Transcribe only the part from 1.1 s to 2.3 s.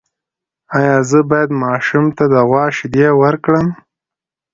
باید ماشوم ته